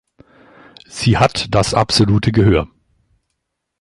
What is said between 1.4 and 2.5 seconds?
das absolute